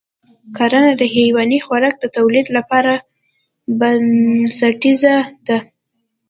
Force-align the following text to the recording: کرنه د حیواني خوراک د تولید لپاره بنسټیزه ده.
کرنه 0.57 0.91
د 1.01 1.03
حیواني 1.15 1.59
خوراک 1.65 1.95
د 1.99 2.05
تولید 2.17 2.47
لپاره 2.57 2.93
بنسټیزه 3.79 5.15
ده. 5.47 5.57